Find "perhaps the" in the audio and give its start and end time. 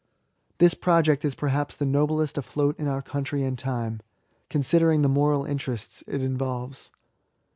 1.35-1.85